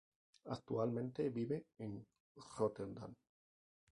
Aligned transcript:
Actualmente 0.45 1.29
vive 1.29 1.67
en 1.77 2.03
Róterdam. 2.57 3.13